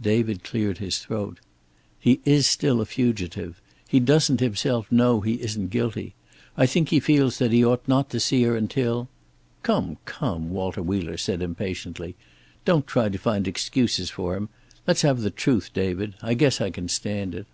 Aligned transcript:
David 0.00 0.42
cleared 0.42 0.78
his 0.78 1.00
throat. 1.00 1.38
"He 2.00 2.22
is 2.24 2.46
still 2.46 2.80
a 2.80 2.86
fugitive. 2.86 3.60
He 3.86 4.00
doesn't 4.00 4.40
himself 4.40 4.90
know 4.90 5.20
he 5.20 5.34
isn't 5.42 5.68
guilty. 5.68 6.14
I 6.56 6.64
think 6.64 6.88
he 6.88 6.98
feels 6.98 7.36
that 7.36 7.52
he 7.52 7.62
ought 7.62 7.86
not 7.86 8.08
to 8.08 8.18
see 8.18 8.42
her 8.44 8.56
until" 8.56 9.10
"Come, 9.62 9.98
come," 10.06 10.48
Walter 10.48 10.82
Wheeler 10.82 11.18
said 11.18 11.42
impatiently. 11.42 12.16
"Don't 12.64 12.86
try 12.86 13.10
to 13.10 13.18
find 13.18 13.46
excuses 13.46 14.08
for 14.08 14.34
him. 14.34 14.48
Let's 14.86 15.02
have 15.02 15.20
the 15.20 15.28
truth, 15.28 15.68
David. 15.74 16.14
I 16.22 16.32
guess 16.32 16.58
I 16.58 16.70
can 16.70 16.88
stand 16.88 17.34
it." 17.34 17.44